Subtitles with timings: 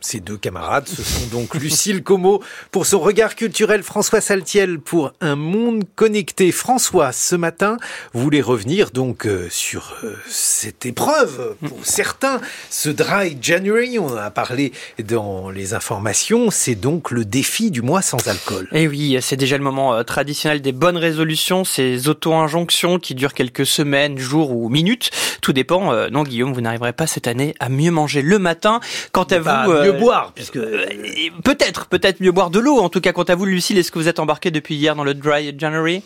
[0.00, 5.12] Ces deux camarades, ce sont donc Lucille Como pour son regard culturel, François Saltiel pour
[5.20, 6.52] Un monde connecté.
[6.52, 7.78] François, ce matin,
[8.12, 14.16] voulait revenir donc euh, sur euh, cette épreuve pour certains, ce Dry January, on en
[14.16, 18.68] a parlé dans les informations, c'est donc le défi du mois sans alcool.
[18.72, 23.14] Et eh oui, c'est déjà le moment euh, traditionnel des bonnes résolutions, ces auto-injonctions qui
[23.14, 25.10] durent quelques semaines, jours ou minutes,
[25.40, 26.08] tout dépend.
[26.10, 28.80] non Guillaume, vous n'arriverez pas cette année à mieux manger le matin.
[29.12, 30.86] Quant à vous boire, puisque euh,
[31.44, 32.78] peut-être, peut-être mieux boire de l'eau.
[32.78, 35.04] En tout cas, quant à vous, Lucille, est-ce que vous êtes embarqué depuis hier dans
[35.04, 36.02] le Dry January?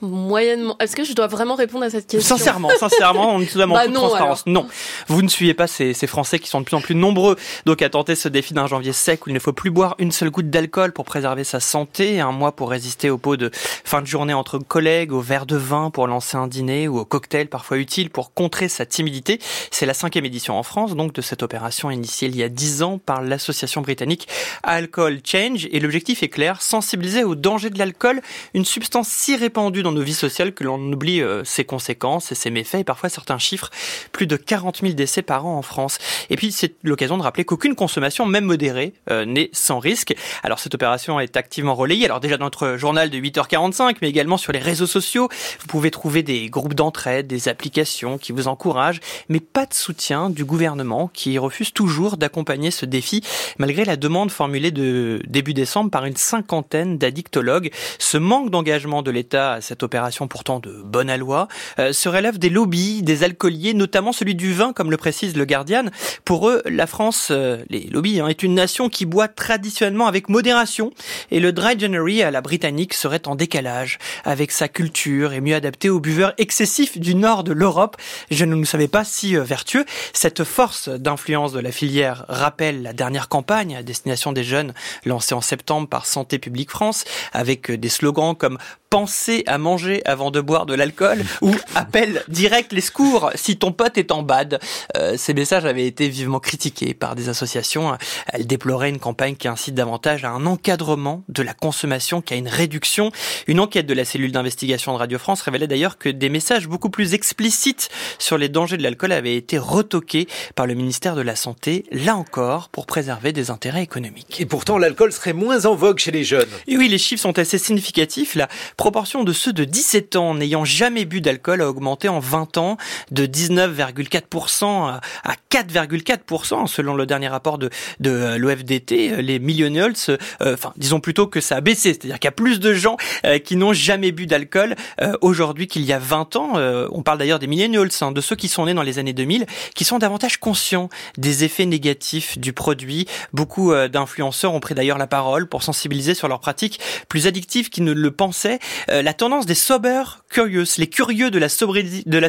[0.00, 0.76] Moyennement.
[0.78, 2.36] Est-ce que je dois vraiment répondre à cette question?
[2.36, 4.44] Sincèrement, sincèrement, en tout bah non, transparence.
[4.46, 4.66] Non,
[5.08, 7.82] vous ne suivez pas ces, ces, Français qui sont de plus en plus nombreux donc
[7.82, 10.30] à tenter ce défi d'un janvier sec où il ne faut plus boire une seule
[10.30, 14.06] goutte d'alcool pour préserver sa santé, un mois pour résister au pot de fin de
[14.06, 17.78] journée entre collègues, au verre de vin pour lancer un dîner ou au cocktail parfois
[17.78, 19.38] utile pour contrer sa timidité.
[19.70, 22.82] C'est la cinquième édition en France donc de cette opération initiée il y a dix
[22.82, 24.28] ans par l'association britannique
[24.62, 28.20] Alcohol Change et l'objectif est clair, sensibiliser au danger de l'alcool,
[28.54, 32.50] une substance si répandue nos vies sociales que l'on oublie euh, ses conséquences et ses
[32.50, 33.70] méfaits et parfois certains chiffres,
[34.12, 35.98] plus de 40 000 décès par an en France.
[36.30, 40.14] Et puis c'est l'occasion de rappeler qu'aucune consommation, même modérée, euh, n'est sans risque.
[40.42, 42.04] Alors cette opération est activement relayée.
[42.04, 45.28] Alors déjà dans notre journal de 8h45, mais également sur les réseaux sociaux.
[45.60, 50.30] Vous pouvez trouver des groupes d'entraide, des applications qui vous encouragent, mais pas de soutien
[50.30, 53.22] du gouvernement qui refuse toujours d'accompagner ce défi
[53.58, 57.70] malgré la demande formulée de début décembre par une cinquantaine d'addictologues.
[57.98, 61.48] Ce manque d'engagement de l'État à cette opération pourtant de bonne aloi,
[61.78, 65.44] euh, se relève des lobbies, des alcooliers, notamment celui du vin, comme le précise le
[65.44, 65.84] Guardian.
[66.24, 70.28] Pour eux, la France, euh, les lobbies, hein, est une nation qui boit traditionnellement avec
[70.28, 70.92] modération,
[71.30, 75.54] et le Dry January à la britannique serait en décalage avec sa culture et mieux
[75.54, 77.96] adapté aux buveurs excessifs du nord de l'Europe.
[78.30, 79.84] Je ne savais pas si euh, vertueux.
[80.12, 84.72] Cette force d'influence de la filière rappelle la dernière campagne à destination des jeunes
[85.04, 88.58] lancée en septembre par Santé publique France, avec des slogans comme
[88.90, 89.67] penser à manger
[90.04, 94.22] avant de boire de l'alcool ou appelle direct les secours si ton pote est en
[94.22, 94.60] bad.
[94.96, 97.96] Euh, ces messages avaient été vivement critiqués par des associations.
[98.32, 102.48] Elles déploraient une campagne qui incite davantage à un encadrement de la consommation qu'à une
[102.48, 103.12] réduction.
[103.46, 106.90] Une enquête de la cellule d'investigation de Radio France révélait d'ailleurs que des messages beaucoup
[106.90, 111.36] plus explicites sur les dangers de l'alcool avaient été retoqués par le ministère de la
[111.36, 114.40] Santé, là encore pour préserver des intérêts économiques.
[114.40, 116.48] Et pourtant l'alcool serait moins en vogue chez les jeunes.
[116.66, 118.34] Et oui, les chiffres sont assez significatifs.
[118.34, 122.58] La proportion de ceux de 17 ans n'ayant jamais bu d'alcool a augmenté en 20
[122.58, 122.76] ans
[123.10, 127.70] de 19,4% à 4,4% selon le dernier rapport de,
[128.00, 129.22] de euh, l'OFDT.
[129.22, 130.16] Les millennials, euh,
[130.54, 133.38] enfin disons plutôt que ça a baissé, c'est-à-dire qu'il y a plus de gens euh,
[133.38, 134.76] qui n'ont jamais bu d'alcool
[135.20, 136.52] aujourd'hui qu'il y a 20 ans.
[136.92, 139.46] on parle d'ailleurs des millennials, hein, de ceux qui sont nés dans les années 2000,
[139.74, 143.06] qui sont davantage conscients des effets négatifs du produit.
[143.32, 147.84] Beaucoup d'influenceurs ont pris d'ailleurs la parole pour sensibiliser sur leurs pratiques plus addictives qu'ils
[147.84, 148.58] ne le pensaient.
[148.88, 151.48] la tendance des sober curieux, les curieux de la,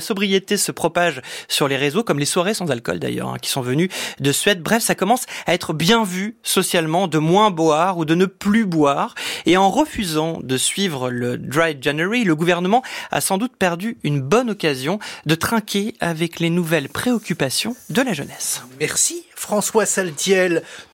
[0.02, 3.62] sobriété, se propagent sur les réseaux, comme les soirées sans alcool d'ailleurs, hein, qui sont
[3.62, 4.64] venues de Suède.
[4.64, 8.66] Bref, ça commence à être bien vu socialement de moins boire ou de ne plus
[8.66, 9.16] boire.
[9.46, 12.82] Et en refusant de suivre le Dry January, le gouvernement
[13.12, 18.14] a sans doute perdu une bonne occasion de trinquer avec les nouvelles préoccupations de la
[18.14, 18.64] jeunesse.
[18.80, 20.64] Merci François Saltiel.